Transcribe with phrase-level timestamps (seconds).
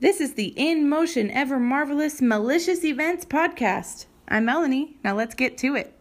[0.00, 4.06] This is the In Motion Ever Marvelous Malicious Events podcast.
[4.28, 4.96] I'm Melanie.
[5.02, 5.92] Now let's get to it.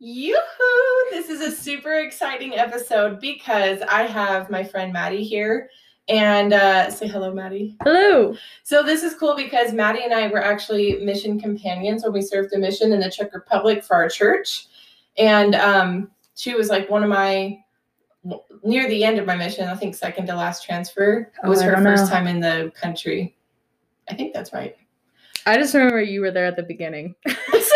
[0.00, 1.10] Yoo-hoo!
[1.12, 5.70] This is a super exciting episode because I have my friend Maddie here.
[6.08, 7.76] And uh, say hello, Maddie.
[7.82, 8.36] Hello.
[8.62, 12.52] So this is cool because Maddie and I were actually mission companions when we served
[12.52, 14.66] a mission in the Czech Republic for our church.
[15.16, 17.58] And um, she was like one of my
[18.62, 21.30] near the end of my mission, I think second to last transfer.
[21.42, 22.10] It was Oh, her first know.
[22.10, 23.36] time in the country.
[24.08, 24.76] I think that's right.
[25.46, 27.14] I just remember you were there at the beginning.
[27.26, 27.72] it's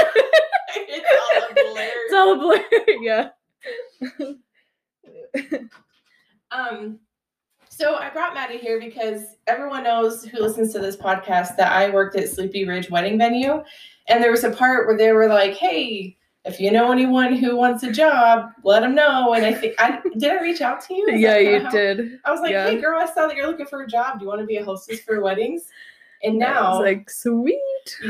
[1.13, 1.91] all a blur.
[2.05, 2.65] It's all a blur.
[3.03, 3.29] yeah.
[6.51, 6.99] Um,
[7.79, 11.91] so I brought Maddie here because everyone knows who listens to this podcast that I
[11.91, 13.63] worked at Sleepy Ridge Wedding Venue,
[14.09, 17.57] and there was a part where they were like, "Hey, if you know anyone who
[17.57, 20.95] wants a job, let them know." And I think I did I reach out to
[20.95, 21.07] you?
[21.07, 22.19] Is Yeah, you how- did.
[22.25, 22.69] I was like, Yeah.
[22.69, 24.19] "Hey, girl, I saw that you're looking for a job.
[24.19, 25.67] Do you want to be a hostess for weddings?"
[26.25, 27.61] And now, like, sweet.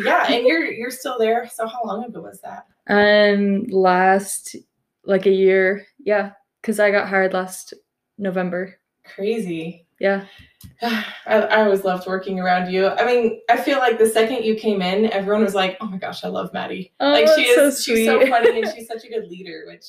[0.03, 1.47] yeah, and you're you're still there.
[1.53, 2.64] So how long ago was that?
[2.88, 4.56] Um last,
[5.05, 6.30] like a year, yeah,
[6.62, 7.75] because I got hired last
[8.16, 8.78] November.
[9.14, 9.87] Crazy.
[10.01, 10.25] Yeah.
[10.83, 12.89] I, I always loved working around you.
[12.89, 15.97] I mean, I feel like the second you came in, everyone was like, "Oh my
[15.98, 19.05] gosh, I love Maddie." Oh, like she is, so she's so funny and she's such
[19.05, 19.84] a good leader, which,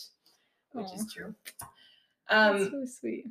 [0.74, 0.96] which Aw.
[0.96, 1.34] is true.
[2.30, 3.26] That's Um, so sweet.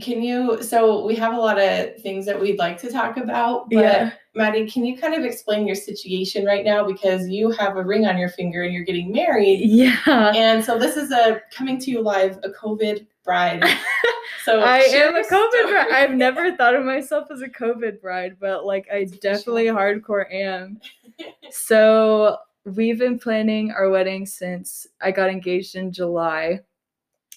[0.00, 0.62] can you?
[0.62, 4.10] So we have a lot of things that we'd like to talk about, but Yeah.
[4.34, 8.06] Maddie, can you kind of explain your situation right now because you have a ring
[8.06, 10.32] on your finger and you're getting married, Yeah.
[10.34, 13.64] and so this is a coming to you live, a COVID bride.
[14.44, 15.72] So I am a COVID story.
[15.72, 15.92] bride.
[15.92, 20.80] I've never thought of myself as a COVID bride, but like I definitely hardcore am.
[21.50, 26.60] So we've been planning our wedding since I got engaged in July.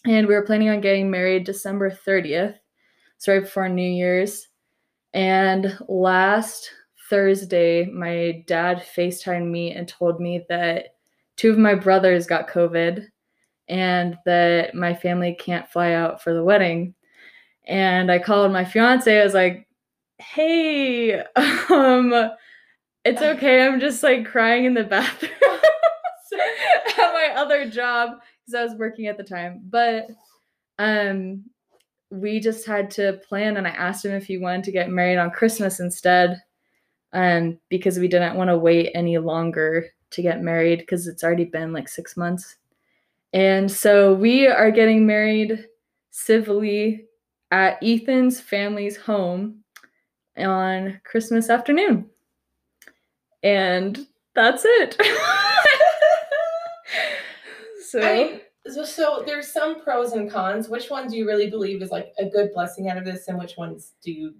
[0.05, 2.55] And we were planning on getting married December 30th.
[3.17, 4.47] So right before New Year's.
[5.13, 6.71] And last
[7.09, 10.95] Thursday, my dad FaceTimed me and told me that
[11.35, 13.07] two of my brothers got COVID
[13.73, 16.93] and that my family can't fly out for the wedding.
[17.65, 19.19] And I called my fiance.
[19.19, 19.67] I was like,
[20.19, 22.13] "Hey, um,
[23.03, 23.65] it's okay.
[23.65, 29.07] I'm just like crying in the bathroom at my other job because I was working
[29.07, 30.05] at the time." But
[30.77, 31.43] um,
[32.11, 35.17] we just had to plan, and I asked him if he wanted to get married
[35.17, 36.39] on Christmas instead,
[37.11, 41.45] um, because we didn't want to wait any longer to get married because it's already
[41.45, 42.57] been like six months.
[43.33, 45.65] And so we are getting married
[46.11, 47.05] civilly
[47.51, 49.63] at Ethan's family's home
[50.37, 52.09] on Christmas afternoon.
[53.41, 54.05] And
[54.35, 54.97] that's it.
[57.89, 60.69] so I mean, so, so there's some pros and cons.
[60.69, 63.37] Which one do you really believe is like a good blessing out of this, and
[63.37, 64.33] which ones do you,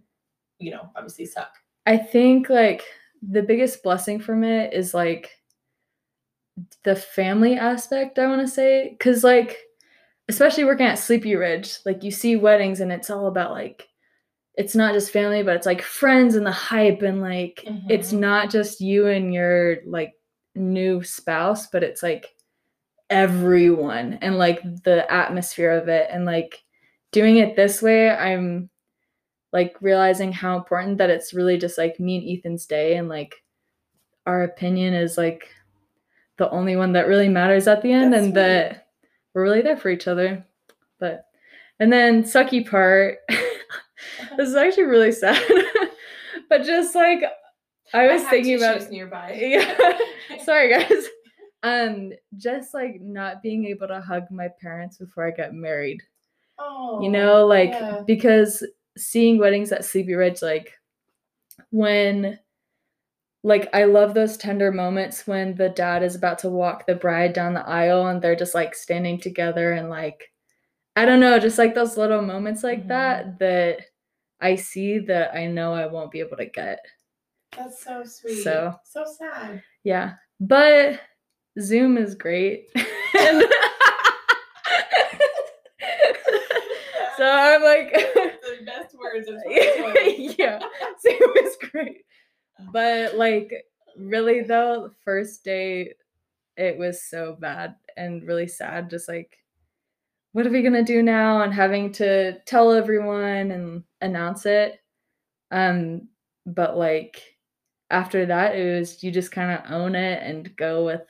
[0.60, 1.52] you know, obviously suck?
[1.86, 2.84] I think like
[3.22, 5.30] the biggest blessing from it is like
[6.84, 8.96] the family aspect, I want to say.
[9.00, 9.58] Cause like,
[10.30, 13.88] especially working at Sleepy Ridge, like you see weddings and it's all about like,
[14.56, 18.20] it's not just family, but it's like friends and the hype and like, it's Mhm.
[18.20, 20.14] not just you and your like
[20.56, 22.28] new spouse, but it's like
[23.10, 26.08] everyone and like the atmosphere of it.
[26.12, 26.64] And like
[27.12, 28.70] doing it this way, I'm
[29.52, 33.36] like realizing how important that it's really just like me and Ethan's day and like
[34.26, 35.50] our opinion is like
[36.38, 38.88] the only one that really matters at the end That's and that
[39.34, 40.46] we're really there for each other.
[41.00, 41.26] But
[41.80, 43.18] and then sucky part
[44.38, 45.42] this is actually really sad.
[46.50, 47.24] but just like
[47.94, 49.34] I was have thinking about nearby.
[49.40, 49.98] yeah.
[50.44, 51.06] Sorry guys.
[51.62, 56.02] Um just like not being able to hug my parents before I got married
[56.60, 58.02] oh, you know like yeah.
[58.06, 58.66] because
[58.98, 60.74] seeing weddings at sleepy ridge like
[61.70, 62.40] when
[63.44, 67.34] like i love those tender moments when the dad is about to walk the bride
[67.34, 70.32] down the aisle and they're just like standing together and like
[70.96, 72.88] i don't know just like those little moments like Mhm.
[72.90, 73.80] that that
[74.42, 76.80] i see that i know i won't be able to get
[77.58, 78.44] That's so sweet.
[78.44, 79.62] So- so sad.
[79.84, 81.00] yeah but
[81.60, 82.68] zoom is great
[83.20, 83.44] And-
[87.18, 90.36] so i'm like the best words of 2020.
[90.40, 90.68] yeah, so
[91.06, 92.04] it was great.
[92.72, 93.66] But like,
[93.98, 95.94] really though, the first day,
[96.58, 98.90] it was so bad and really sad.
[98.90, 99.38] Just like,
[100.34, 101.42] what are we gonna do now?
[101.42, 104.80] And having to tell everyone and announce it.
[105.52, 106.10] Um,
[106.46, 107.22] but like
[107.90, 111.04] after that, it was you just kind of own it and go with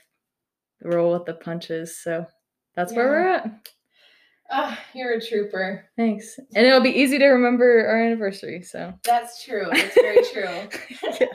[0.84, 1.98] roll with the punches.
[1.98, 2.26] So
[2.76, 3.70] that's where we're at.
[4.56, 5.84] Ah, you're a trooper.
[5.98, 6.38] Thanks.
[6.56, 8.62] And it'll be easy to remember our anniversary.
[8.62, 9.66] So That's true.
[9.72, 10.70] That's very true.
[11.20, 11.28] Yeah.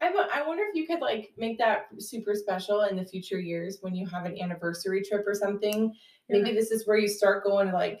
[0.00, 3.38] I, wo- I wonder if you could like make that super special in the future
[3.40, 5.92] years when you have an anniversary trip or something.
[6.28, 8.00] Maybe this is where you start going to like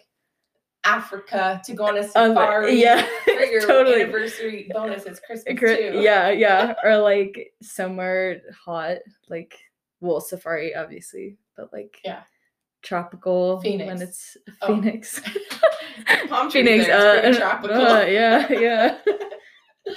[0.84, 2.80] Africa to go on a Um, safari.
[2.82, 4.02] yeah, For your totally.
[4.02, 6.00] anniversary bonus, it's Christmas too.
[6.00, 6.74] Yeah, yeah.
[6.82, 8.98] Or like somewhere hot,
[9.28, 9.56] like
[10.00, 12.22] well, safari obviously, but like Yeah.
[12.82, 14.00] Tropical when Phoenix.
[14.02, 14.66] it's Oh.
[14.68, 15.20] Phoenix.
[16.28, 17.76] Palm trees Phoenix, uh, tropical.
[17.80, 18.98] uh, yeah, yeah.
[19.86, 19.94] oh,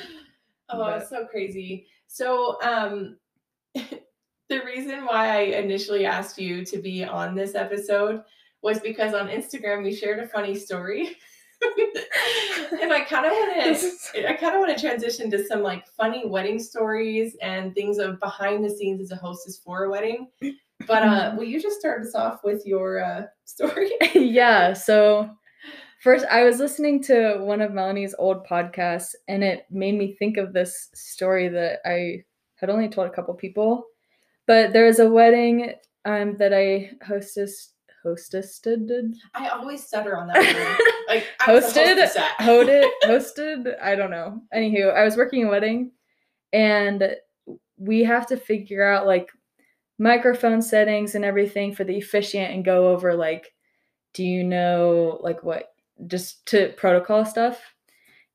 [0.70, 1.88] But- it's so crazy.
[2.08, 3.18] So, um,
[3.74, 8.22] the reason why I initially asked you to be on this episode
[8.62, 11.18] was because on Instagram you shared a funny story.
[12.82, 13.78] and I kind of want
[14.14, 17.98] to I kind of want to transition to some like funny wedding stories and things
[17.98, 20.28] of behind the scenes as a hostess for a wedding.
[20.88, 23.92] But uh will you just start us off with your uh story?
[24.16, 24.74] yeah.
[24.74, 25.30] So
[26.02, 30.38] first, I was listening to one of Melanie's old podcasts, and it made me think
[30.38, 32.24] of this story that I
[32.56, 33.86] had only told a couple people.
[34.48, 35.74] But there was a wedding
[36.06, 37.74] um, that I hostess
[38.06, 40.78] hostessed I always stutter on that word.
[41.08, 45.50] Like I was a hosted hosted hosted i don't know anywho i was working a
[45.50, 45.92] wedding
[46.52, 47.16] and
[47.78, 49.30] we have to figure out like
[49.98, 53.54] microphone settings and everything for the officiant and go over like
[54.14, 55.74] do you know like what
[56.08, 57.62] just to protocol stuff?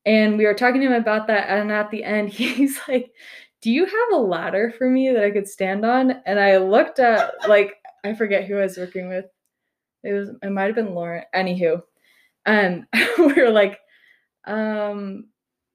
[0.05, 3.11] And we were talking to him about that and at the end he's like
[3.61, 6.21] do you have a ladder for me that i could stand on?
[6.25, 9.25] And i looked at like i forget who i was working with.
[10.03, 11.81] It was it might have been lauren anywho.
[12.45, 12.85] And
[13.17, 13.79] we were like
[14.45, 15.25] um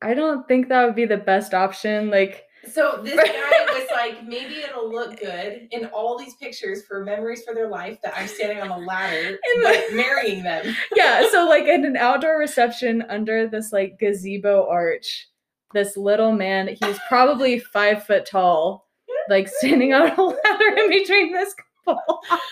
[0.03, 4.25] i don't think that would be the best option like So this guy was like,
[4.27, 8.29] maybe it'll look good in all these pictures for memories for their life that I'm
[8.29, 10.75] standing on a ladder, And the- marrying them.
[10.97, 15.29] yeah so like in an outdoor reception under this like gazebo arch
[15.75, 18.87] this little man he was probably five foot tall
[19.29, 22.51] like standing on a ladder in between this couple oh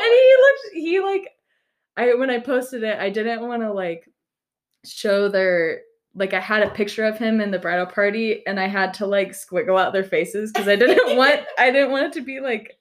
[0.00, 1.30] and he looked he like
[1.96, 4.08] i when i posted it i didn't want to like
[4.84, 5.80] show their
[6.14, 9.06] like i had a picture of him in the bridal party and i had to
[9.06, 12.40] like squiggle out their faces because i didn't want i didn't want it to be
[12.40, 12.78] like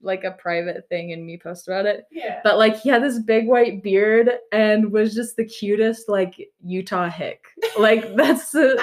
[0.00, 2.40] like a private thing and me post about it yeah.
[2.44, 7.10] but like he had this big white beard and was just the cutest like utah
[7.10, 7.46] hick
[7.78, 8.82] like that's the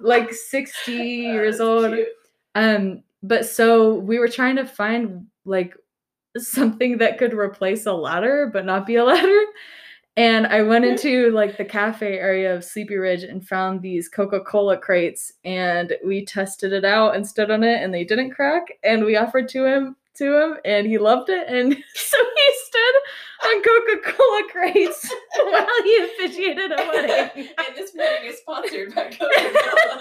[0.00, 2.08] like 60 years old cute.
[2.54, 5.76] um but so we were trying to find like
[6.36, 9.44] something that could replace a ladder but not be a ladder
[10.16, 14.76] and i went into like the cafe area of sleepy ridge and found these coca-cola
[14.78, 19.04] crates and we tested it out and stood on it and they didn't crack and
[19.04, 22.94] we offered to him to him and he loved it and so he stood
[23.46, 25.12] on coca-cola crates
[25.46, 29.98] while he officiated a wedding And this wedding is sponsored by Coca-Cola.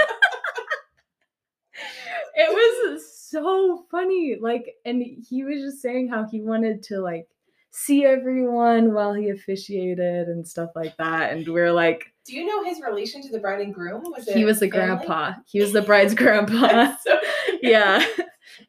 [2.36, 7.28] it was so funny like and he was just saying how he wanted to like
[7.76, 12.46] see everyone while he officiated and stuff like that and we are like Do you
[12.46, 14.04] know his relation to the bride and groom?
[14.06, 15.06] Was he was the family?
[15.06, 17.18] grandpa he was the bride's grandpa so
[17.64, 18.06] yeah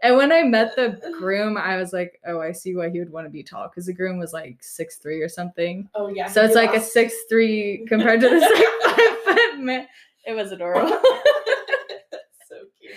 [0.02, 3.10] and when i met the groom i was like oh i see why he would
[3.12, 6.26] want to be tall because the groom was like six three or something Oh yeah.
[6.28, 9.86] so it's he like a lost- six three compared to the like five foot man
[10.26, 10.88] it was adorable
[12.48, 12.94] so cute.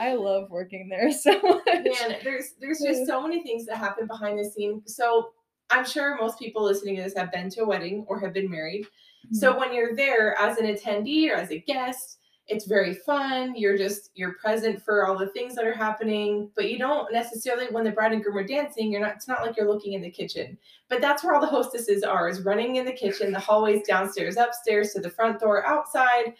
[0.00, 4.06] i love working there so much Man, there's there's just so many things that happen
[4.06, 4.80] behind the scene.
[4.86, 5.32] So
[5.70, 8.50] I'm sure most people listening to this have been to a wedding or have been
[8.50, 8.86] married.
[9.32, 12.18] So when you're there as an attendee or as a guest,
[12.50, 13.54] it's very fun.
[13.54, 17.66] You're just you're present for all the things that are happening, but you don't necessarily
[17.70, 20.02] when the bride and groom are dancing, you're not it's not like you're looking in
[20.02, 20.58] the kitchen.
[20.88, 24.36] But that's where all the hostesses are, is running in the kitchen, the hallways downstairs,
[24.36, 26.34] upstairs to the front door, outside.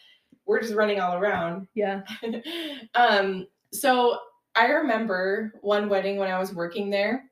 [0.46, 1.68] We're just running all around.
[1.75, 2.00] yeah
[2.94, 4.18] um, so
[4.56, 7.29] I remember one wedding when I was working there.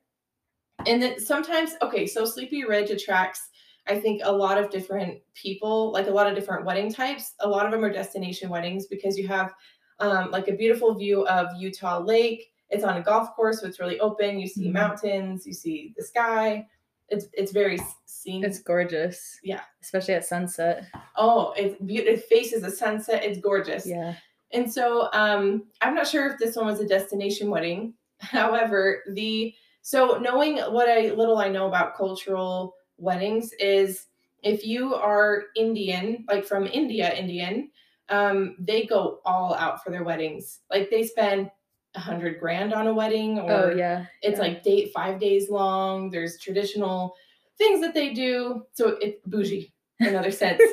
[0.87, 3.49] And then sometimes, okay, so Sleepy Ridge attracts,
[3.87, 7.33] I think, a lot of different people, like a lot of different wedding types.
[7.41, 9.53] A lot of them are destination weddings because you have
[9.99, 12.51] um, like a beautiful view of Utah Lake.
[12.69, 14.39] It's on a golf course, so it's really open.
[14.39, 14.73] You see Mhm.
[14.73, 16.67] mountains, you see the sky.
[17.09, 18.47] It's it's very scenic.
[18.47, 19.39] It's gorgeous.
[19.43, 19.61] Yeah.
[19.81, 20.85] Especially at sunset.
[21.17, 22.13] oh, it's beautiful.
[22.13, 23.23] It faces the sunset.
[23.25, 23.85] It's gorgeous.
[23.87, 24.13] Yeah.
[24.51, 27.95] And so um, I'm not sure if this one was a destination wedding.
[28.19, 29.53] However, the
[29.89, 34.05] so knowing what I little I know about cultural weddings is
[34.43, 37.71] if you are Indian, like from India, Indian,
[38.09, 40.59] um, they go all out for their weddings.
[40.69, 41.49] Like they spend
[41.95, 44.05] a hundred grand on a wedding or oh yeah.
[44.21, 44.43] it's yeah.
[44.43, 46.11] like date five days long.
[46.11, 47.15] There's traditional
[47.57, 48.67] things that they do.
[48.73, 50.61] So it's bougie in another sense.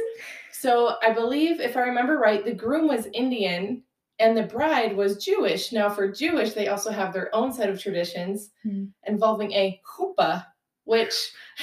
[0.58, 3.82] So I believe, if I remember right, the groom was Indian
[4.18, 5.73] and the bride was Jewish.
[5.73, 8.85] Now, for Jewish, they also have their own set of traditions Hmm.
[9.06, 10.46] involving a chuppah,
[10.85, 11.14] which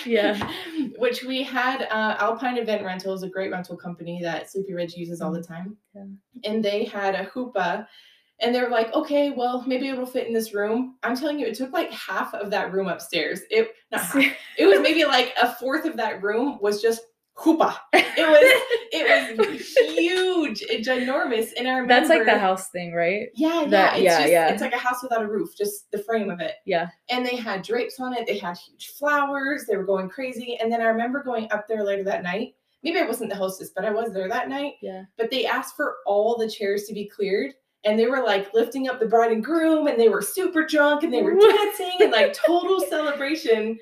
[0.06, 0.38] Yeah.
[0.98, 4.96] which we had uh, Alpine Event Rental is a great rental company that Sleepy Ridge
[4.96, 6.06] uses all the time, Yeah.
[6.44, 7.88] and they had a chuppah.
[8.40, 10.98] And they're like, okay, well, maybe it'll fit in this room.
[11.04, 13.42] I'm telling you, it took like half of that room upstairs.
[13.50, 17.02] It not half, it was maybe like a fourth of that room was just
[17.38, 17.78] chuppah.
[17.94, 21.50] It was it was huge, and eh, ginormous.
[21.58, 23.28] And I remember That's like the house thing, right?
[23.36, 24.50] Yeah, yeah, that- it's yeah, just yeah.
[24.50, 26.56] it's like a house without a roof, just the frame of it.
[26.66, 26.90] Yeah.
[27.10, 28.26] And they had drapes on it.
[28.26, 29.66] They had huge flowers.
[29.68, 30.58] They were going crazy.
[30.62, 32.56] And then I remember going up there later that night.
[32.84, 34.74] Maybe I wasn't the hostess, but I was there that night.
[34.82, 35.04] Yeah.
[35.18, 37.54] But they asked for all the chairs to be cleared.
[37.86, 41.04] And they were like lifting up the bride and groom, and they were super drunk,
[41.04, 43.78] and they were dancing, and like total celebration.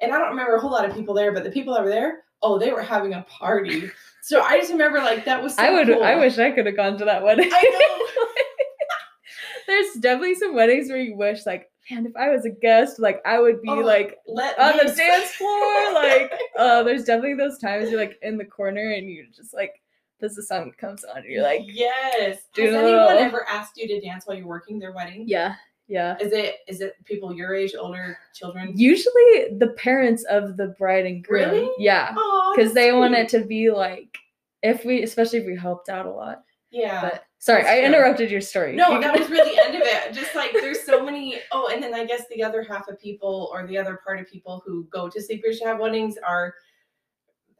[0.00, 1.90] And I don't remember a whole lot of people there, but the people that were
[1.90, 3.90] there, oh, they were having a party.
[4.22, 5.56] So I just remember like that was.
[5.56, 5.90] So I would.
[5.90, 7.50] I wish I could have gone to that wedding.
[7.52, 8.26] I know.
[9.66, 13.20] There's definitely some weddings where you wish, like, man, if I was a guest, like,
[13.26, 15.92] I would be Oh, like on the dance floor.
[15.92, 19.80] Like, uh, there's definitely those times you're like in the corner and you're just like,
[20.20, 22.42] this is song that comes on, and you're like, yes.
[22.56, 25.24] Has anyone ever asked you to dance while you're working their wedding?
[25.26, 25.56] yeah,
[25.88, 26.16] yeah.
[26.20, 28.72] Is it is it people your age, older children?
[28.76, 31.50] Usually the parents of the bride and groom.
[31.50, 31.70] Really?
[31.78, 32.12] Yeah,
[32.54, 34.16] because they that's want it to be like,
[34.62, 36.44] if we, especially if we helped out a lot.
[36.70, 37.02] Yeah.
[37.02, 38.74] But sorry, I interrupted your story.
[38.74, 40.14] no, that was really the end of it.
[40.14, 41.38] Just like there's so many.
[41.52, 44.26] Oh, and then I guess the other half of people, or the other part of
[44.26, 46.54] people who go to Sleepers to have weddings, are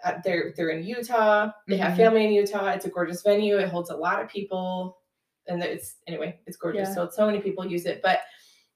[0.04, 1.50] uh, they're they're in Utah.
[1.68, 1.96] They have Mhm.
[1.98, 2.70] family in Utah.
[2.70, 3.58] It's a gorgeous venue.
[3.58, 4.98] It holds a lot of people,
[5.48, 6.88] and it's anyway, it's gorgeous.
[6.88, 6.94] Yeah.
[6.94, 8.20] So so many people use it, but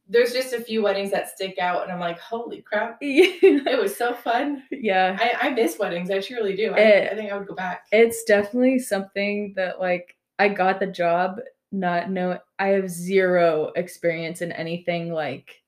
[0.09, 2.99] there's just a few weddings that stick out, and I'm like, holy crap!
[3.03, 4.63] It was so fun.
[4.71, 5.17] yeah.
[5.21, 6.11] I, I miss weddings.
[6.11, 6.73] I truly do.
[6.73, 7.09] I.
[7.11, 7.87] I think I would go back.
[7.93, 11.41] it's definitely something that like I got the job
[11.73, 15.61] not know I have zero experience in anything like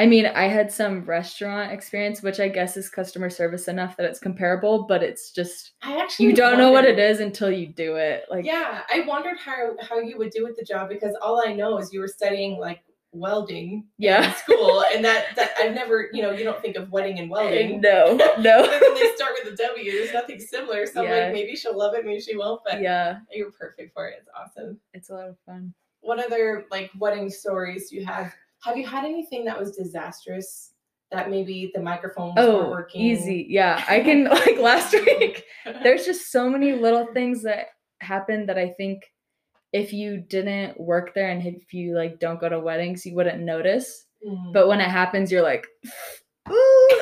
[0.00, 4.06] I mean, I had some restaurant experience, which I guess is customer service enough that
[4.06, 7.66] it's comparable, but it's just I actually you don't know what it is until you
[7.66, 8.24] do it.
[8.30, 11.52] Like yeah, I wondered how how you would do with the job because all I
[11.52, 12.80] know is you were studying like
[13.12, 14.32] welding in Yeah.
[14.42, 17.80] school, and that that I've never you know you don't think of wedding and welding.
[17.82, 18.62] no, no.
[18.62, 19.92] than they start with a W.
[19.92, 20.86] There's nothing similar.
[20.86, 21.24] So I'm Yeah.
[21.24, 22.62] like, maybe she'll love it, maybe she won't.
[22.64, 24.14] But yeah, you're perfect for it.
[24.20, 24.80] It's awesome.
[24.94, 25.74] it's a lot of fun.
[26.00, 28.32] What other like wedding stories do you have?
[28.64, 30.72] Have you had anything that was disastrous?
[31.12, 33.00] That maybe the microphones weren't Oh, working.
[33.00, 33.46] easy.
[33.48, 35.44] Yeah, I can like last week.
[35.82, 37.66] there's just so many little things that
[38.00, 39.02] happen that I think
[39.72, 43.42] if you didn't work there and if you like don't go to weddings, you wouldn't
[43.42, 44.06] notice.
[44.26, 44.52] Mm.
[44.52, 45.66] But when it happens, you're like,
[46.50, 47.00] ooh.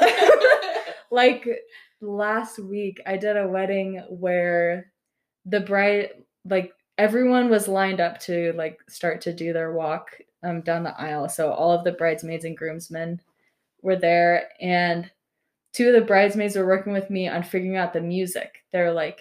[1.11, 1.47] like
[2.01, 4.93] last week, I did a wedding where
[5.45, 6.11] the bride,
[6.45, 10.11] like everyone was lined up to like start to do their walk
[10.43, 11.29] um, down the aisle.
[11.29, 13.21] So all of the bridesmaids and groomsmen
[13.83, 15.11] were there, and
[15.73, 18.65] two of the bridesmaids were working with me on figuring out the music.
[18.73, 19.21] They're like,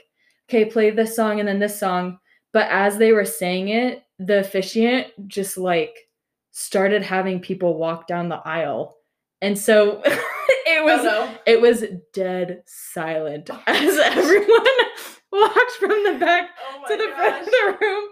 [0.49, 2.19] okay, play this song and then this song.
[2.53, 5.95] But as they were saying it, the officiant just like
[6.51, 8.97] started having people walk down the aisle.
[9.41, 11.37] And so it was oh, no.
[11.45, 11.83] it was
[12.13, 14.65] dead silent as everyone
[15.31, 18.03] walked from the back Oh to the front of the room.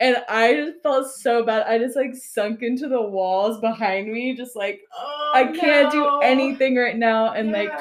[0.00, 1.66] And I just felt so bad.
[1.66, 6.20] I just like sunk into the walls behind me, just like Oh, I can't no.
[6.20, 7.32] do anything right now.
[7.32, 7.72] And like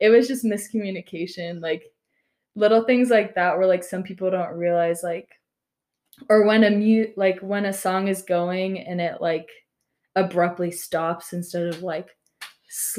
[0.00, 1.82] it was just miscommunication like
[2.54, 5.28] little things like that where like some people don't realize like
[6.28, 9.48] or when a mute like when a song is going and it like
[10.16, 12.16] abruptly stops instead of like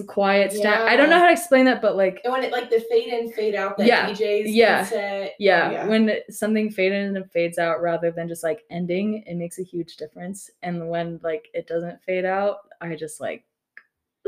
[0.07, 2.69] quiet sta- i don't know how to explain that but like And when it like
[2.71, 5.35] the fade in, fade out that Yeah, DJs yeah, set.
[5.37, 9.35] yeah, Oh, when something fades in and fades out rather than just like ending it
[9.35, 13.43] makes a huge difference and when like it doesn't fade out i just like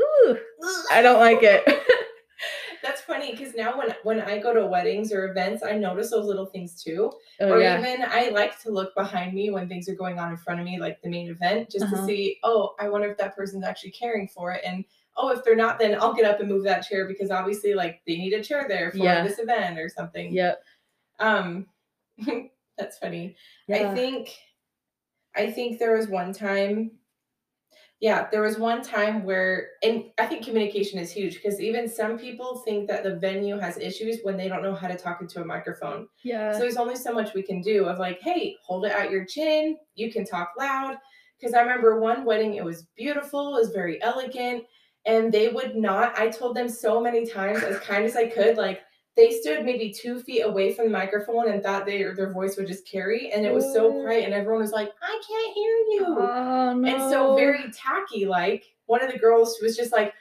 [0.00, 0.38] ooh
[0.92, 1.64] i don't like it
[2.82, 6.26] That's funny because now when when I go to weddings or events, I notice those
[6.26, 7.12] little things too.
[7.40, 10.32] oh or yeah even I like to look behind me when things are going on
[10.32, 11.96] in front of me, like the main event, just Uh-huh.
[11.96, 14.62] to see, oh, I wonder if that person's actually caring for it.
[14.66, 14.84] And
[15.16, 18.00] oh, if they're not, then I'll get up and move that chair because obviously like
[18.06, 19.22] they need a chair there for Yeah.
[19.22, 20.32] this event or something.
[20.32, 20.62] yep
[21.18, 21.66] Um
[22.78, 23.36] that's funny.
[23.70, 24.36] I think
[25.36, 26.92] I think there was one time
[28.00, 32.18] yeah, there was one time where and I think communication is huge because even some
[32.18, 35.40] people think that the venue has issues when they don't know how to talk into
[35.40, 36.08] a microphone.
[36.24, 39.10] yeah So there's only so much we can do of like, hey, hold it at
[39.12, 40.96] your chin, you can talk loud
[41.38, 44.64] because I remember one wedding, it was beautiful, it was very elegant,
[45.06, 48.56] and they would not, I told them so many times, as kind as I could,
[48.56, 48.82] like
[49.16, 52.66] they stood maybe two feet away from the microphone and thought they, their voice would
[52.66, 56.06] just carry, and it was so quiet, and everyone was like, I can't hear you.
[56.18, 56.88] Oh no.
[56.88, 60.14] And so very tacky, like one of the girls was just like,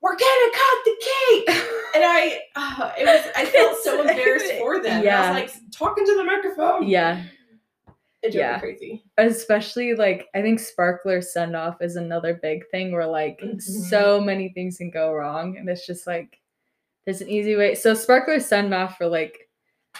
[0.00, 1.48] "We're gonna cut the cake,"
[1.94, 5.04] and I, uh, it was, I felt so embarrassed for them.
[5.04, 5.22] Yeah.
[5.22, 6.86] I was like talking to the microphone.
[6.86, 7.22] Yeah.
[8.22, 8.54] It drove yeah.
[8.56, 9.04] me crazy.
[9.18, 13.60] especially like I think sparkler send off is another big thing where like Mhm.
[13.62, 16.38] so many things can go wrong and it's just like
[17.04, 17.74] there's an easy way.
[17.74, 19.38] So sparkler send off for like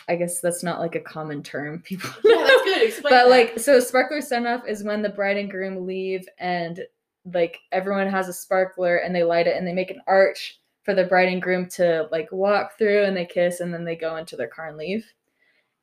[0.09, 2.83] I guess that's not like a common term people Yeah, that's good.
[2.83, 3.31] Explain but that.
[3.31, 6.81] like so sparkler send off is when the bride and groom leave and
[7.33, 10.95] like everyone has a sparkler and they light it and they make an arch for
[10.95, 14.17] the bride and groom to like walk through and they kiss and then they go
[14.17, 15.05] into their car and leave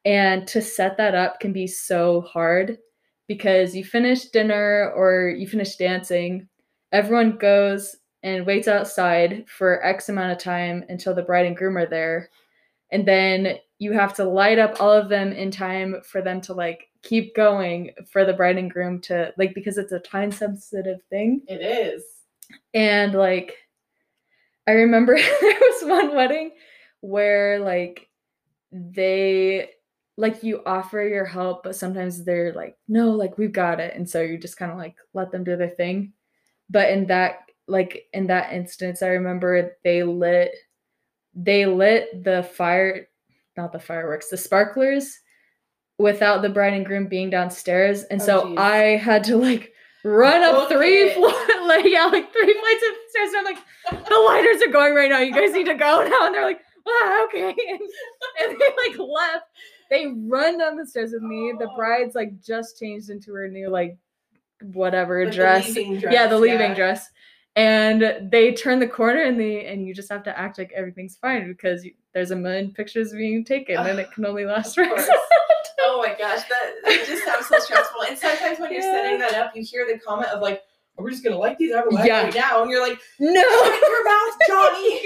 [0.06, 2.78] and to set that up can be so hard
[3.28, 6.48] because you finish dinner or you finish dancing
[6.92, 11.78] everyone goes and waits outside for x amount of time until the bride and groom
[11.78, 12.30] are there
[12.92, 16.54] and then you have to light up all of them in time for them to
[16.54, 21.00] like keep going for the bride and groom to like because it's a time sensitive
[21.10, 22.04] thing it is.
[22.74, 23.56] and like
[24.68, 26.52] i remember there was one wedding
[27.02, 28.08] where like
[28.72, 29.70] they
[30.18, 33.96] like you offer your help but sometimes they're like no like we've got it.
[33.96, 36.14] And so you just kind of like let them do their thing.
[36.70, 40.52] But in that like in that instance i remember they lit
[41.34, 43.08] they lit the fire
[43.58, 45.18] not the fireworks the sparklers
[45.98, 48.04] without the bride and groom being downstairs.
[48.04, 48.58] And Oh, so geez.
[48.60, 51.16] i had to like run up Book three it.
[51.16, 51.34] floors
[51.68, 53.30] like yeah like three flights of stairs.
[53.30, 55.20] And i'm like the lighters are going right now.
[55.20, 56.26] You guys need to go now.
[56.28, 57.50] And they're like ah, okay.
[57.50, 57.80] And,
[58.42, 59.46] and they like left
[59.90, 63.70] they run down the stairs with me the bride's like just changed into her new
[63.70, 63.98] like
[64.62, 66.74] whatever the dress yeah, the leaving yeah.
[66.74, 67.10] dress.
[67.58, 71.16] And they turn the corner and they and you just have to act like everything's
[71.16, 74.84] fine because you, there's a million pictures being taken and it can only last for
[74.84, 78.02] oh my gosh, that it just sounds so stressful.
[78.10, 79.04] And sometimes when you're Yeah.
[79.04, 81.74] setting that up, you hear the comment of like, "Oh, "We're just gonna light these
[81.74, 83.42] up right now," and you're like, no.
[83.42, 85.02] "Shut your mouth, Johnny!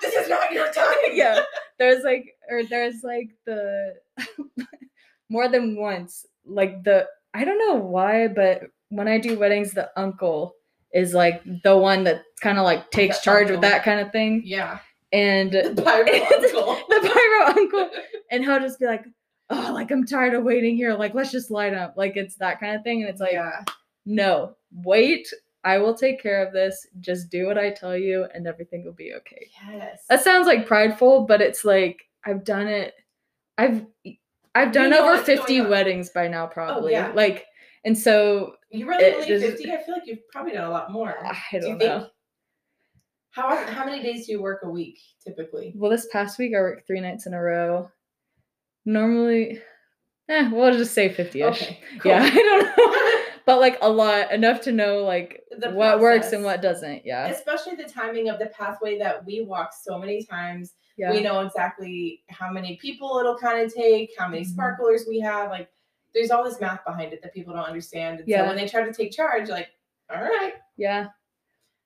[0.00, 1.42] this is not your time." yeah.
[1.78, 3.94] There's like or there's like the
[5.28, 9.90] more than once like the I don't know why but when I do weddings the
[9.96, 10.54] uncle
[10.92, 14.42] is like the one that kind of like takes charge with that kind of thing
[14.44, 14.78] Yeah,
[15.12, 16.76] and the pyro uncle.
[16.88, 17.90] the pyro uncle
[18.30, 19.04] and he'll just be like
[19.50, 22.60] oh like i'm tired of waiting here like let's just light up like it's that
[22.60, 23.62] kind of thing and it's like yeah,
[24.06, 25.28] no wait
[25.64, 28.92] i will take care of this just do what i tell you and everything will
[28.92, 30.04] be okay yes.
[30.08, 32.94] that sounds like prideful but it's like i've done it
[33.58, 33.84] i've
[34.54, 35.60] i've done know over 50.
[35.60, 37.12] Oh, weddings by now probably Oh, yeah.
[37.14, 37.46] like
[37.84, 39.72] and so you really it only just- fifty.
[39.72, 41.16] I feel like you've probably done a lot more.
[41.26, 42.10] i Do don't you know think?
[43.30, 45.72] How how many days do you work a week typically?
[45.76, 47.90] well this past week i worked three nights in a row
[48.84, 49.60] normally
[50.28, 53.24] eh, we'll just say 50ish Okay, Yeah, I don't know.
[53.46, 57.04] but like a lot, enough to know like The what works and what doesn't.
[57.04, 57.26] Yeah.
[57.26, 60.74] Especially the timing of the pathway that we walk so many times.
[60.96, 61.10] Yeah.
[61.10, 64.48] We know exactly how many people it'll kind of take, how many Mhm.
[64.48, 65.50] sparklers we have.
[65.50, 65.68] Like,
[66.14, 68.20] there's all this math behind it that people don't understand.
[68.20, 68.42] And Yeah.
[68.42, 69.68] so when they try to take charge, like,
[70.14, 71.06] all right, yeah.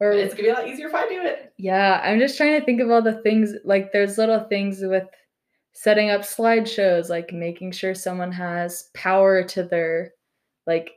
[0.00, 1.52] but Or it's gonna be a lot easier if I do it.
[1.56, 5.08] yeah, I'm just trying to think of all the things like there's little things with
[5.72, 10.12] setting up slideshows, like making sure someone has power to their
[10.66, 10.90] like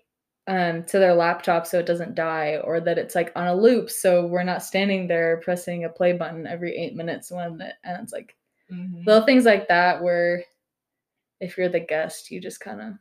[0.49, 3.89] um to their laptop so it doesn't die or that it's like on a loop
[3.89, 8.01] so we're not standing there pressing a play button every 8 minutes when it and
[8.03, 8.35] it's like
[9.05, 10.43] little things like that where
[11.39, 12.93] if you're the guest you just kind of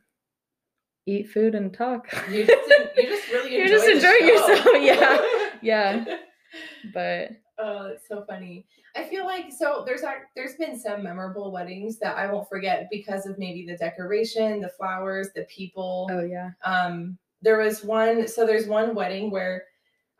[1.05, 5.17] eat food and talk You just, you just really You're enjoy just enjoying yourself, yeah,
[5.61, 6.17] yeah.
[6.93, 7.31] but
[7.61, 8.65] Oh, it's so funny.
[8.95, 10.01] I feel like so there's
[10.35, 14.69] there's been some memorable weddings that I won't forget because of maybe the decoration, the
[14.69, 16.07] flowers, the people.
[16.11, 18.27] oh yeah Um, there was one.
[18.27, 19.65] So there's one wedding where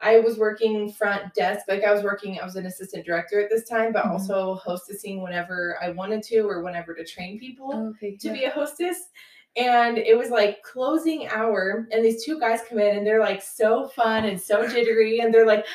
[0.02, 2.40] I was working front desk, like I was working.
[2.40, 4.12] I was an assistant director at this time, but Mhm.
[4.12, 8.50] also hostessing whenever I wanted to or whenever to train people okay to be a
[8.50, 9.10] hostess.
[9.58, 13.42] And it was like closing hour, and these two guys come in and they're like
[13.42, 15.20] so fun and so jittery.
[15.20, 15.66] And they're like,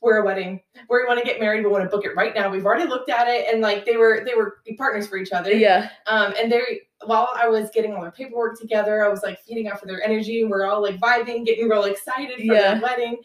[0.00, 0.60] We're a wedding.
[0.88, 1.64] We want to get married.
[1.64, 2.50] We want to book it right now.
[2.50, 3.52] We've already looked at it.
[3.52, 5.50] And like they were they were partners for each other.
[5.52, 9.40] yeah Um, and they while I was getting all their paperwork together, I was like
[9.40, 12.74] feeding off of their energy we're all like vibing, getting real excited for Yeah.
[12.74, 13.16] their wedding.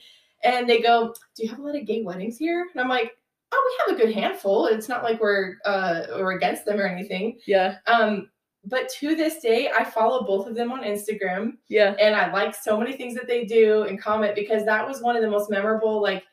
[0.43, 2.67] And they go, Do you have a lot of gay weddings here?
[2.71, 3.11] And I'm like,
[3.51, 4.65] Oh, we have a good handful.
[4.67, 7.37] It's not like we're uh we're against them or anything.
[7.45, 8.29] yeah Um,
[8.65, 11.95] but to this day, I follow both of them on Instagram Yeah.
[11.99, 15.15] and I like so many things that they do and comment because that was one
[15.15, 16.01] of the most memorable.
[16.01, 16.23] Like,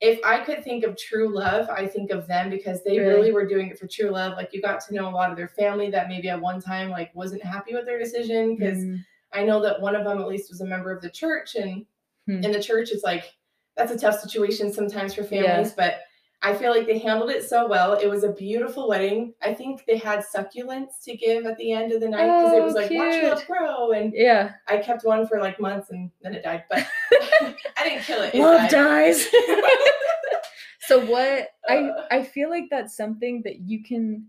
[0.00, 3.14] if I could think of true love, I think of them because they Really?
[3.14, 4.34] really were doing it for true love.
[4.36, 6.90] Like, you got to know a lot of their family that maybe at one time
[6.90, 10.26] like wasn't happy with their decision because Mm, I know that one of them at
[10.28, 11.86] least was a member of the church, and
[12.26, 12.42] Hmm.
[12.44, 13.32] in the church, it's like
[13.76, 16.00] that's a tough situation sometimes for families, but
[16.42, 17.92] I feel like they handled it so well.
[17.92, 19.34] It was a beautiful wedding.
[19.42, 22.62] I think they had succulents to give at the end of the night because it
[22.62, 23.24] was Oh, like watch cute.
[23.24, 24.52] love grow, and yeah.
[24.66, 28.34] I kept one for like months and then it died, but I didn't kill it.
[28.34, 28.70] it Love died.
[28.70, 29.26] dies.
[30.80, 32.06] so what I Uh.
[32.10, 34.26] I feel like that's something that you can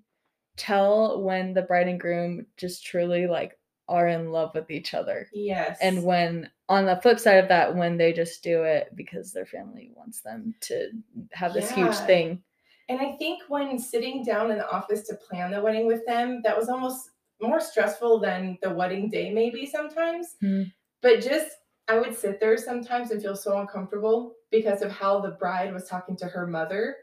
[0.58, 5.28] tell when the bride and groom just truly like are in love with each other.
[5.34, 9.34] yes, And when on the flip side of that, when they just do it because
[9.34, 10.90] their family wants them to
[11.34, 12.42] have this huge thing.
[12.88, 16.42] And I think when sitting down in the office to plan the wedding with them,
[16.44, 17.10] that was almost
[17.42, 20.36] more stressful than the wedding day, maybe sometimes.
[20.40, 20.64] Hmm.
[21.02, 21.50] But just,
[21.90, 25.90] I would sit there sometimes and feel so uncomfortable because of how the bride was
[25.90, 26.96] talking to her mother.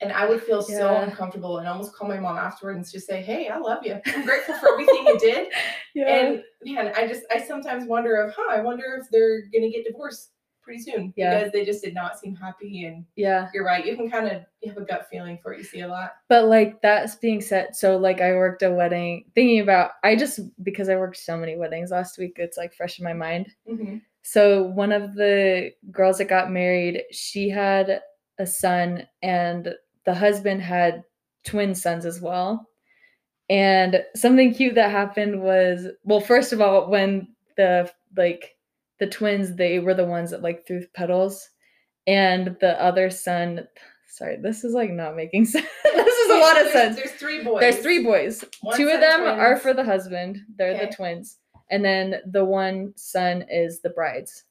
[0.00, 3.22] And I would feel so uncomfortable and almost call my mom afterwards and just say,
[3.22, 4.00] Hey, I love you.
[4.06, 5.48] I'm grateful for everything you did.
[5.96, 9.70] And man, I just, I sometimes wonder of, huh, I wonder if they're going to
[9.70, 10.30] get divorced
[10.64, 11.38] pretty soon Yeah.
[11.38, 12.86] because they just did not seem happy.
[12.86, 13.48] And yeah.
[13.54, 13.84] you're right.
[13.84, 15.58] You can kind of you have a gut feeling for it.
[15.58, 16.12] You see a lot.
[16.28, 20.40] But like that's being said, so like I worked a wedding thinking about I just
[20.62, 23.48] because I worked so many weddings last week, it's like fresh in my mind.
[23.70, 23.98] Mm-hmm.
[24.22, 28.00] So one of the girls that got married, she had
[28.38, 29.74] a son and
[30.06, 31.04] the husband had
[31.44, 32.68] twin sons as well.
[33.50, 38.56] And something cute that happened was well, first of all, when the like
[39.00, 41.48] the twins, they were the ones that like threw petals.
[42.06, 43.66] And the other son,
[44.08, 45.66] sorry, this is like not making sense.
[45.84, 46.96] this is a lot of there's, sense.
[46.96, 47.60] There's three boys.
[47.60, 48.44] There's three boys.
[48.62, 50.38] One Two of them are for the husband.
[50.56, 50.86] They're Okay.
[50.86, 51.38] the twins.
[51.70, 54.44] And then the one son is the bride's.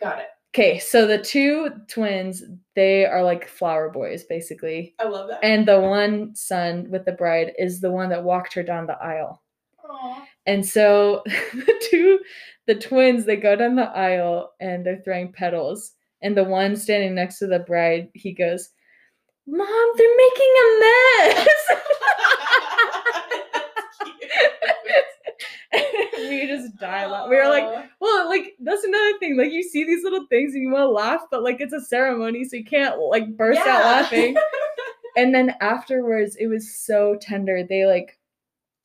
[0.00, 0.28] Got it.
[0.52, 2.42] Okay, so the two twins,
[2.74, 4.96] they are like flower boys, basically.
[4.98, 5.38] I love that.
[5.44, 9.00] And the one son with the bride is the one that walked her down the
[9.00, 9.42] aisle.
[9.88, 10.26] Aw.
[10.46, 12.18] And so the two,
[12.66, 15.92] the twins, they go down the aisle and they're throwing petals.
[16.20, 18.70] And the one standing next to the bride, he goes,
[19.46, 21.48] Mom, they're making a mess.
[26.18, 27.28] we just die laugh.
[27.28, 27.88] We were like,
[28.30, 29.36] like that's another thing.
[29.36, 31.80] Like you see these little things and you want to laugh, but like it's a
[31.80, 34.36] ceremony, so you can't like burst out laughing.
[35.16, 37.64] and then afterwards, it was so tender.
[37.64, 38.18] They like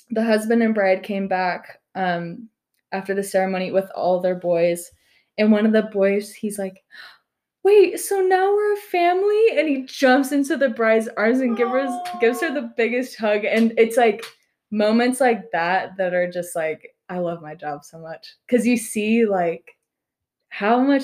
[0.10, 2.50] the husband and bride came back um
[2.92, 4.92] after the ceremony with all their boys,
[5.38, 6.84] and one of the boys, he's like.
[7.64, 9.58] Wait, so now we're a family?
[9.58, 13.44] And he jumps into the bride's arms and gives her, gives her the biggest hug.
[13.44, 14.24] And it's like
[14.70, 18.78] moments like that that are just like I love my job so much because you
[18.78, 19.72] see like
[20.50, 21.04] how much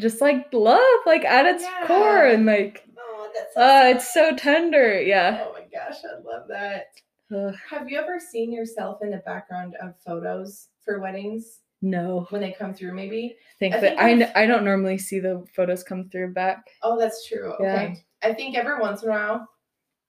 [0.00, 4.36] just like love like at its core and like Oh, that's so uh it's so
[4.36, 6.86] tender yeah Oh my gosh, I love that.
[7.34, 12.40] Ugh, Have you ever seen yourself in the background of photos for weddings no when
[12.40, 12.94] they come through?
[12.94, 13.36] Maybe.
[13.58, 16.98] think I that I, n- I don't normally see the photos come through back Oh,
[16.98, 17.54] that's true.
[17.60, 17.74] Yeah.
[17.74, 18.04] Okay.
[18.22, 19.48] I think every once in a while,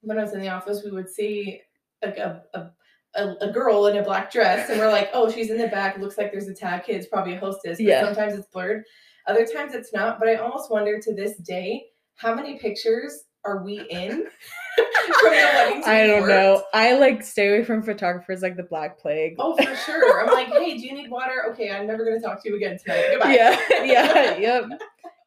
[0.02, 1.62] when I was in the office, we would see
[2.04, 2.70] like a, a,
[3.16, 5.98] a, a girl in a black dress, and we're like, oh, she's in the back.
[5.98, 6.84] Looks like there's a tag.
[6.86, 7.78] Kid, it's probably a hostess.
[7.78, 8.02] But Yeah.
[8.06, 8.84] Sometimes it's blurred.
[9.28, 10.20] Other times it's not.
[10.20, 14.10] But I almost wonder to this day, how many pictures are we in
[14.76, 15.86] from the weddings?
[15.86, 16.30] I don't worked?
[16.30, 20.22] know I like stay away from photographers like the Black Plague Oh, for sure.
[20.22, 21.46] I'm like, hey, do you need water?
[21.52, 23.06] Okay, I'm never gonna talk to you again tonight.
[23.12, 23.34] Goodbye.
[23.36, 24.64] yeah yeah yep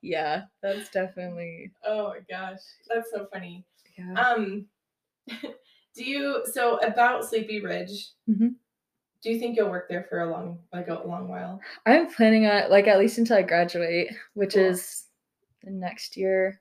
[0.03, 3.65] yeah that's definitely Oh my gosh, that's so funny.
[3.99, 4.67] yeah Um,
[5.97, 8.09] do you so about Sleepy Ridge?
[8.29, 8.55] Mhm.
[9.23, 11.61] Do you think you'll work there for a long, like a long while?
[11.87, 14.65] I'm planning on like at least until I graduate, which Cool.
[14.67, 15.07] is
[15.65, 16.61] next year.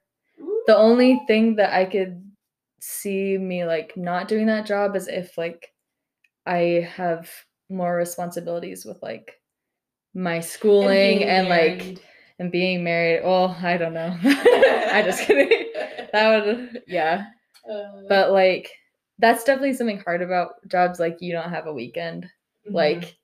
[0.68, 2.22] The only thing that I could
[2.80, 5.74] see me like not doing that job is if like
[6.46, 7.30] I have
[7.70, 9.40] more responsibilities with like
[10.14, 11.98] my schooling being and, like
[12.40, 13.24] and being married.
[13.24, 14.18] Well, I don't know.
[14.24, 15.72] I just kidding.
[16.14, 17.26] That would yeah.
[17.70, 18.72] Uh, But like
[19.20, 22.30] that's definitely something hard about jobs like you don't have a weekend
[22.68, 22.74] mhm.
[22.74, 23.18] like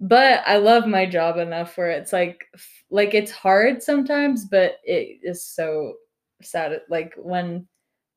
[0.00, 2.44] but i love my job enough where it's like
[2.90, 5.94] like it's hard sometimes but it is so
[6.42, 7.66] sad like when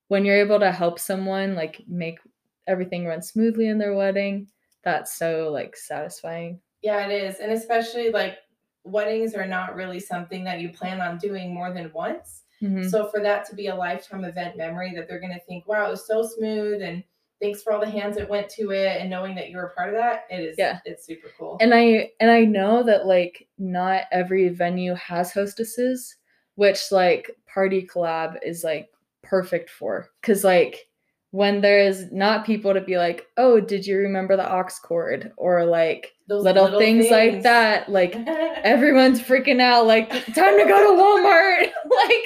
[0.07, 2.19] when you're able to help someone like make
[2.65, 4.47] everything run smoothly in their wedding
[4.83, 8.37] that's so like satisfying yeah, it is, and especially like
[8.83, 12.43] weddings are not really something that you plan on doing more than once.
[12.61, 12.89] Mhm.
[12.89, 15.91] So for that to be a lifetime event memory that they're gonna think, wow, it
[15.91, 17.03] was so smooth and
[17.41, 19.73] thanks for all the hands that went to it and knowing that you were a
[19.75, 20.25] part of that.
[20.29, 20.79] It is Yeah.
[20.85, 21.57] it's super cool.
[21.61, 26.15] and i and i know that like not every venue has hostesses
[26.55, 28.89] which like party collab is like
[29.23, 30.87] perfect for because like
[31.31, 35.65] when there's not people to be like oh did you remember the aux cord or
[35.65, 38.15] like Those little, things, like that like
[38.63, 41.71] everyone's freaking out like time to go to walmart
[42.07, 42.23] like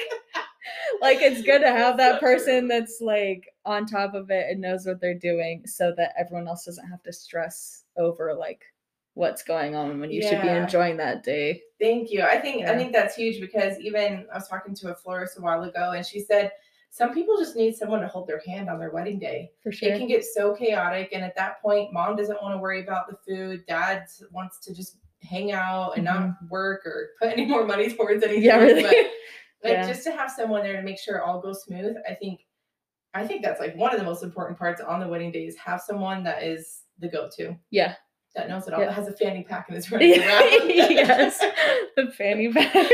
[1.00, 4.84] like it's good to have that person that's like on top of it and knows
[4.86, 8.64] what they're doing so that everyone else doesn't have to stress over like
[9.14, 12.22] what's going on when you should be enjoying that day Thank you.
[12.22, 15.40] I think I think that's huge because even I was talking to a florist a
[15.42, 16.52] while ago and she said
[16.90, 19.50] some people just need someone to hold their hand on their wedding day.
[19.62, 22.58] for sure It can get so chaotic and at that point mom doesn't want to
[22.58, 27.30] worry about the food, dad wants to just hang out and not work or put
[27.32, 28.42] any more money towards anything.
[28.42, 28.44] Mm-hmm.
[28.44, 29.06] yeah really But like
[29.64, 29.86] Yeah.
[29.86, 32.40] just to have someone there to make sure it all goes smooth, I think
[33.14, 35.56] I think that's like one of the most important parts on the wedding day is
[35.58, 37.56] have someone that is the go-to.
[37.70, 37.94] yeah
[38.34, 38.86] That knows it all, Yeah.
[38.86, 40.70] that has a fanny pack and is running around.
[40.70, 41.38] yes
[41.96, 42.86] the fanny pack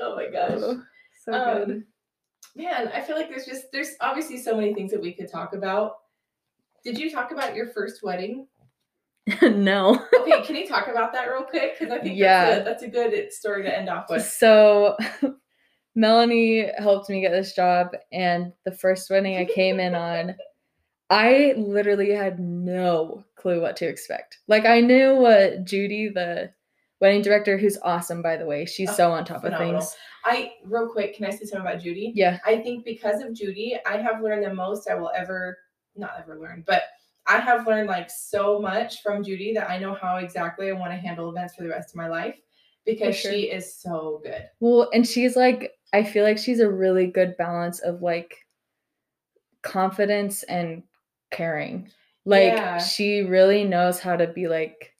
[0.00, 0.52] Oh my gosh.
[0.62, 0.82] Oh,
[1.24, 1.84] so Um, good
[2.56, 5.54] Man, I feel like there's just there's obviously so many things that we could talk
[5.54, 5.94] about.
[6.84, 8.48] Did you talk about your first wedding?
[9.42, 11.78] no Okay, can you talk about that real quick?
[11.78, 12.46] Because I think Yeah.
[12.46, 14.24] that's, a, that's a good story to end off with.
[14.26, 14.96] So
[15.94, 20.36] Melanie helped me get this job and the first wedding I came in on
[21.10, 24.38] I literally had no clue what to expect.
[24.46, 26.52] Like I knew what Judy the
[27.00, 28.64] wedding director who's awesome by the way.
[28.64, 29.76] She's Oh, so on top phenomenal.
[29.78, 29.96] of things.
[30.24, 32.12] I real quick, can I say something about Judy?
[32.14, 32.38] Yeah.
[32.46, 35.58] I think because of Judy, I have learned the most I will ever
[35.96, 36.84] not ever learn, but
[37.26, 40.92] I have learned like so much from Judy that I know how exactly I want
[40.92, 42.36] to handle events for the rest of my life
[42.86, 43.32] because sure.
[43.32, 44.48] she is so good.
[44.60, 48.34] Well, and she's like, I feel like she's a really good balance of like
[49.62, 50.82] confidence and
[51.30, 51.90] caring.
[52.24, 52.78] Like Yeah.
[52.78, 54.94] she really knows how to be like,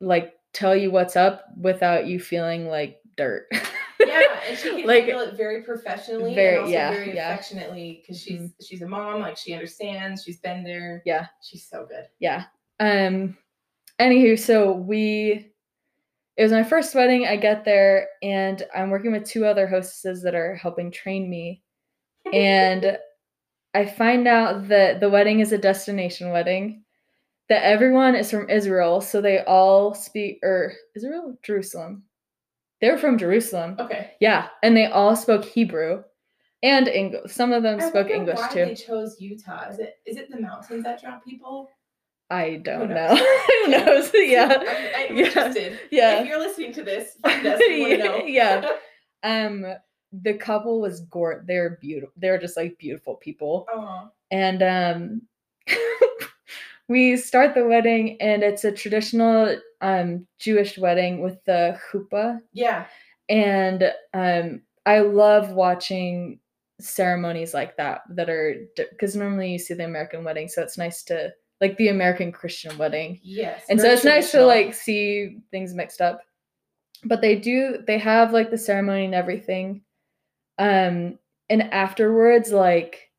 [0.00, 3.46] like tell you what's up without you feeling like dirt.
[4.00, 7.32] yeah, and she can Like, handle it very professionally very- and also yeah, very yeah.
[7.32, 8.52] affectionately because she's Mhm.
[8.66, 11.02] she's a mom, like she understands, she's been there.
[11.06, 11.26] Yeah.
[11.42, 12.06] she's so good.
[12.18, 12.44] yeah.
[12.80, 13.36] Um.
[13.98, 15.50] Anywho, so we.
[16.36, 17.26] It was my first wedding.
[17.26, 21.62] I get there and I'm working with two other hostesses that are helping train me.
[22.32, 22.98] and
[23.74, 26.82] I find out that the wedding is a destination wedding,
[27.50, 32.04] that everyone is from Israel, so they all speak or Israel, Jerusalem.
[32.80, 36.02] They were from Jerusalem, okay, yeah, and they all spoke Hebrew
[36.62, 37.32] and English.
[37.32, 38.64] Some of them I spoke English why too.
[38.64, 39.68] They chose Utah.
[39.68, 41.68] Is it is it the mountains that draw people?
[42.30, 43.14] I don't know.
[43.64, 44.10] Who knows?
[44.14, 45.26] yeah, I'm, I'm Yeah.
[45.26, 45.78] interested.
[45.90, 46.20] Yeah.
[46.20, 47.60] If you're listening to this, find us.
[47.68, 48.22] We know.
[48.26, 48.68] Yeah.
[49.22, 49.64] um,
[50.12, 51.44] the couple was gore.
[51.46, 52.12] They're beautiful.
[52.16, 53.66] They're just like beautiful people.
[53.72, 54.08] Aw.
[54.30, 55.22] and um
[56.88, 62.86] we start the wedding and it's a traditional um jewish wedding with the chuppah yeah.
[63.28, 66.38] and um i love watching
[66.80, 71.02] ceremonies like that that are because normally you see the american wedding so it's nice
[71.02, 73.20] to like the american christian wedding.
[73.22, 73.64] Yes.
[73.68, 76.20] and so it's nice to like see things mixed up.
[77.04, 79.82] But they do they have like the ceremony and everything.
[80.58, 83.10] Um and afterwards like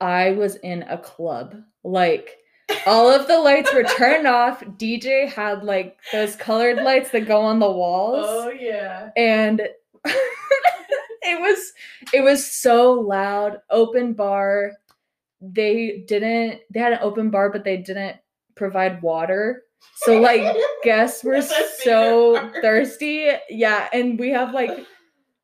[0.00, 1.54] i was in a club.
[1.84, 2.36] Like
[2.84, 4.60] all of the lights were turned off.
[4.60, 8.26] Dj had like those colored lights that go on the walls.
[8.28, 9.10] Oh yeah.
[9.16, 9.60] and
[11.22, 11.72] it was
[12.12, 13.60] it was so loud.
[13.70, 14.72] Open bar
[15.40, 18.16] they didn't they had an open bar but they didn't
[18.54, 19.62] provide water.
[19.96, 23.30] So like guests were so thirsty.
[23.50, 24.86] Yeah and we have like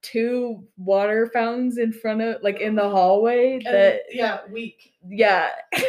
[0.03, 4.95] two water fountains in front of like in the hallway And, that yeah, weak.
[5.09, 5.51] yeah.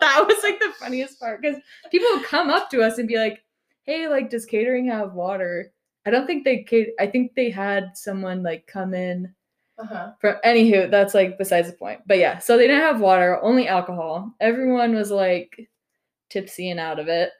[0.00, 3.18] That was like the funniest part because people would come up to us and be
[3.18, 3.42] like
[3.82, 5.72] hey like does catering have water?
[6.06, 6.64] I don't think they
[7.00, 9.34] i think they had someone like come in
[9.78, 10.12] Uh-huh.
[10.20, 13.68] from anywho that's like besides the point but yeah so they didn't have water only
[13.68, 15.68] alcohol everyone was like
[16.30, 17.30] tipsy and out of it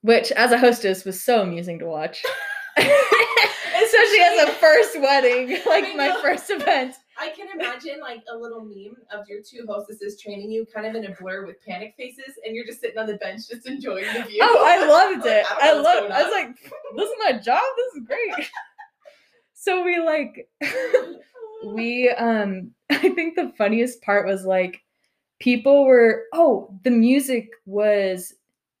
[0.00, 2.22] which as a hostess was so amusing to watch
[2.78, 8.64] especially as a first wedding like my first event I can imagine like a little
[8.64, 12.34] meme of your two hostesses training you kind of in a blur with panic faces
[12.44, 14.40] and you're just sitting on the bench just enjoying the view.
[14.42, 15.44] Oh, I loved it.
[15.46, 16.10] don't I, loved.
[16.10, 16.56] I was like,
[16.96, 17.62] "This is my job.
[17.76, 18.48] This is great."
[19.52, 20.48] so we like,
[21.64, 24.82] we um, I think the funniest part was like,
[25.38, 28.34] people were oh, the music was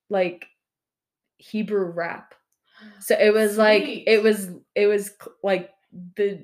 [0.08, 0.46] like
[1.38, 2.34] Hebrew rap.
[3.00, 5.70] So it was like it was it was cl- like
[6.16, 6.40] the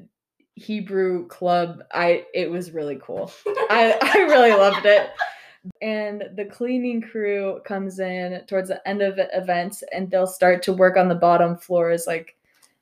[0.54, 1.82] Hebrew club.
[1.92, 3.32] I it was really cool.
[3.70, 5.10] I I really loved it.
[5.82, 10.62] and the cleaning crew comes in towards the end of the events and they'll start
[10.62, 12.36] to work on the bottom floors like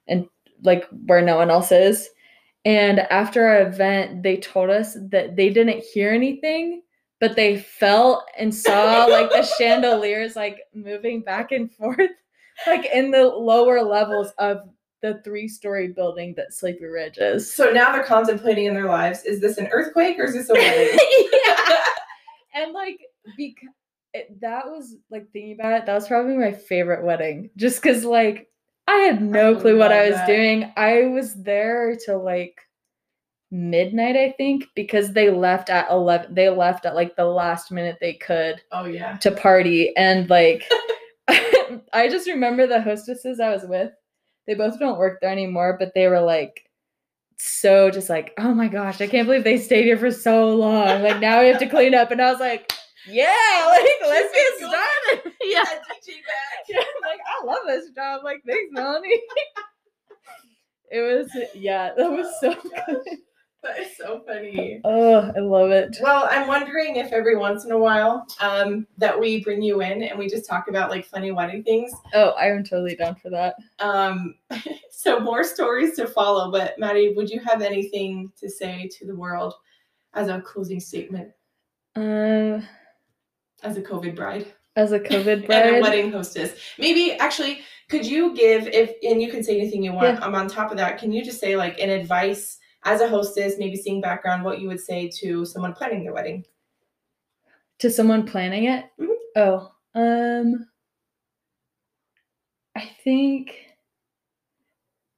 [0.08, 0.26] and
[0.62, 2.10] like where no one else is
[2.66, 6.82] and after our event they told us that they didn't hear anything
[7.20, 12.10] but they felt and saw like the chandeliers like moving back and forth
[12.66, 14.58] like in the lower levels of
[15.02, 19.24] the three story building that sleepy ridge is So now they're contemplating in their lives:
[19.24, 20.98] is this an earthquake or is this a wedding?
[21.46, 21.76] yeah.
[22.54, 22.98] And like
[23.36, 23.68] because
[24.14, 27.50] it, that was like thinking about it, that was probably my favorite wedding.
[27.56, 28.48] Just because like
[28.86, 30.26] I had no I clue what I was that.
[30.26, 30.72] doing.
[30.76, 32.60] I was there till like
[33.50, 36.34] midnight, I think, because they left at eleven.
[36.34, 39.16] They left at like the last minute they could oh yeah.
[39.18, 40.64] to party, and like
[41.92, 43.92] I just remember the hostesses I was with.
[44.46, 46.62] They both don't work there anymore, but they were like
[47.38, 51.02] so just like, oh my gosh, I can't believe they stayed here for so long.
[51.02, 52.72] Like now we have to clean up, and I was like,
[53.08, 55.32] yeah, like let's get started.
[55.42, 56.64] Yeah, That DJ bag.
[56.68, 58.22] yeah, like I love this job.
[58.24, 59.20] Like thanks, Melanie.
[60.90, 62.72] it was yeah, that was so good.
[62.74, 63.16] gosh.
[63.62, 64.80] That is so funny.
[64.84, 65.96] Oh, I love it.
[66.00, 70.02] Well, I'm wondering if every once in a while um, that we bring you in
[70.04, 71.90] and we just talk about like funny wedding things.
[72.14, 73.56] Oh, I am totally down for that.
[73.80, 74.36] Um,
[74.90, 76.52] so more stories to follow.
[76.52, 79.54] But Maddie, would you have anything to say to the world
[80.14, 81.30] as a closing statement
[81.96, 82.64] Um,
[83.62, 86.58] as a COVID bride as a COVID and a bride, wedding hostess?
[86.78, 90.22] Maybe actually, could you give if and you can say anything you want.
[90.22, 90.98] I'm on top of that.
[90.98, 94.68] Can you just say like an advice as a hostess, maybe seeing background, what you
[94.68, 96.44] would say to someone planning their wedding?
[97.78, 98.86] to someone planning it.
[98.98, 99.14] Mhm.
[99.36, 100.68] Oh, um,
[102.74, 103.54] I think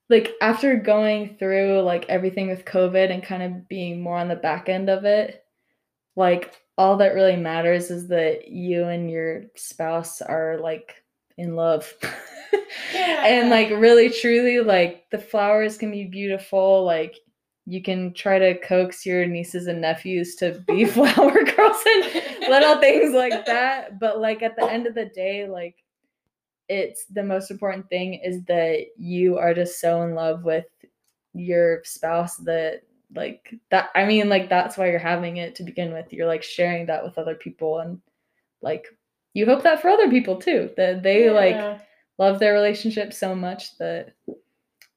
[0.09, 4.37] like after going through like everything with COVID and kind of being more on the
[4.37, 5.45] back end of it,
[6.17, 11.03] like all that really matters is that you and your spouse are like
[11.37, 11.93] in love.
[12.95, 16.85] and like really truly like the flowers can be beautiful.
[16.85, 17.17] Like
[17.67, 22.79] you can try to coax your nieces and nephews to be flower girls and little
[22.79, 23.99] things like that.
[23.99, 25.75] But like at the end of the day like
[26.69, 30.67] it's the most important thing is that you are just so in love with
[31.35, 32.83] your spouse that
[33.15, 36.43] like that i mean like that's why you're having it to begin with you're like
[36.43, 38.01] sharing that with other people and
[38.61, 38.87] like
[39.33, 41.81] you hope that for other people too that they like
[42.19, 44.15] love their relationship so much that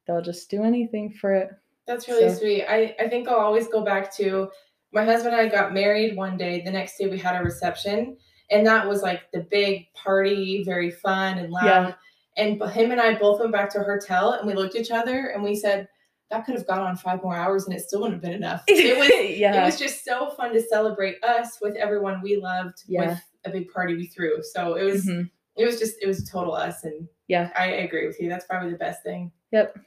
[0.08, 1.52] they'll just do anything for it.
[1.88, 2.66] That's really So- sweet.
[2.66, 4.50] I, I think I'll always go back to
[4.92, 6.62] my husband and I got married one day.
[6.62, 8.18] The next day we had a reception,
[8.50, 11.64] and that was like the big party, very fun and loud.
[11.66, 11.94] Yeah.
[12.38, 14.92] And him and I both went back to our hotel and we looked at each
[14.92, 15.88] other and we said,
[16.32, 18.64] that could have gone on five more hours and it still wouldn't have been enough.
[18.68, 19.62] It was yeah.
[19.62, 23.10] it was just so fun to celebrate us with everyone we loved Yeah.
[23.10, 24.42] with a big party we threw.
[24.42, 25.30] So it was Mhm.
[25.58, 27.52] it was just it was total us and Yeah.
[27.56, 28.30] I agree with you.
[28.30, 29.32] That's probably the best thing.
[29.52, 29.78] Yep.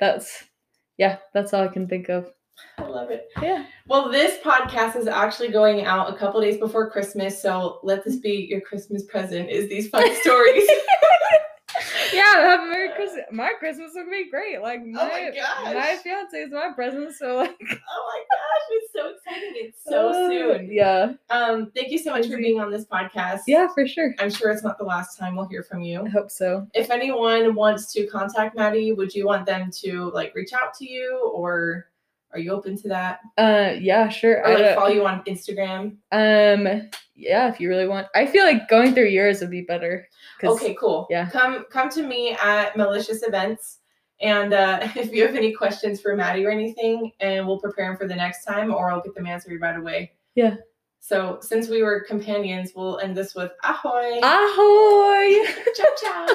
[0.00, 0.44] That's
[0.98, 2.32] yeah, that's all I can think of.
[2.78, 3.28] I love it.
[3.42, 3.66] Yeah.
[3.86, 8.16] Well, this podcast is actually going out a couple days before Christmas, so let this
[8.16, 9.50] be your Christmas present.
[9.50, 10.66] Is these fun stories?
[12.34, 13.24] Yeah, have a Merry Christmas.
[13.32, 14.60] My Christmas will be great.
[14.60, 15.74] Like my Oh my gosh.
[15.74, 19.52] my fiance is my present, so like oh my gosh, it's so exciting!
[19.56, 20.68] It's so uh, soon.
[20.72, 21.12] Yeah.
[21.30, 23.40] Um, thank you so much for being on this podcast.
[23.46, 24.14] Yeah, for sure.
[24.18, 26.04] I'm sure it's not the last time we'll hear from you.
[26.04, 26.66] I hope so.
[26.74, 30.86] If anyone wants to contact Maddie, would you want them to like reach out to
[30.88, 31.88] you, or
[32.32, 33.20] are you open to that?
[33.38, 34.46] Uh yeah, sure.
[34.46, 35.96] Or like follow you on Instagram?
[36.12, 38.06] um yeah, if you really want.
[38.14, 40.06] I feel like going through yours would be better.
[40.44, 41.06] Okay, cool.
[41.10, 41.28] yeah.
[41.30, 43.78] Come come to me at malicious events.
[44.20, 47.96] And uh, if you have any questions for Maddie or anything, and we'll prepare them
[47.96, 50.12] for the next time, or I'll get them answered right away.
[50.34, 50.56] Yeah.
[51.00, 54.18] So since we were companions, we'll end this with ahoy.
[54.22, 55.46] Ahoy!
[55.74, 56.26] ciao ciao.